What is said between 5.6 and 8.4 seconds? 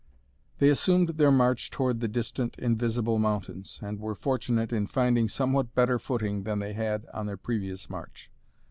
better footing than they had on their previous march.